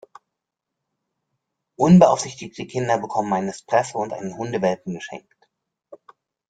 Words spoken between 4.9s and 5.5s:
geschenkt.